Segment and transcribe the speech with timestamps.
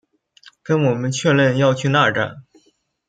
[0.63, 2.43] 跟我们确认要去那站